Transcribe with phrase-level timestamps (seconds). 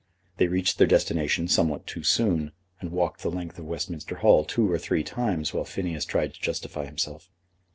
[0.37, 4.67] They reached their destination somewhat too soon, and walked the length of Westminster Hall two
[4.71, 7.29] or three times while Phineas tried to justify himself.